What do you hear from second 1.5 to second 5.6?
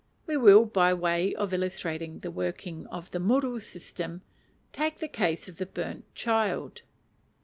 illustrating the working of the muru system, take the case of